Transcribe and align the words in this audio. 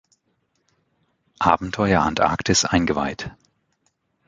Abenteuer 1.37 2.01
Antarktis" 2.01 2.65
eingeweiht. 2.65 3.35